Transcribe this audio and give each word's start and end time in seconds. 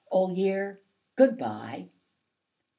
Old 0.09 0.35
Year, 0.35 0.81
good 1.15 1.37
bye! 1.37 1.91